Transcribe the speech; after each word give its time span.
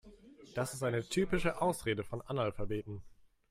Das 0.55 0.73
ist 0.73 0.81
eine 0.81 1.07
typische 1.07 1.61
Ausrede 1.61 2.03
von 2.03 2.23
Analphabeten. 2.23 3.03